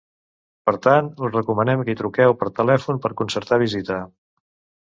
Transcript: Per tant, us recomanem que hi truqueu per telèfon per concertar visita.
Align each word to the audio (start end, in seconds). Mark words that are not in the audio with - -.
Per 0.69 0.73
tant, 0.85 1.09
us 1.27 1.35
recomanem 1.35 1.83
que 1.89 1.95
hi 1.95 1.97
truqueu 2.01 2.35
per 2.41 2.49
telèfon 2.61 3.03
per 3.05 3.15
concertar 3.23 3.61
visita. 3.67 4.01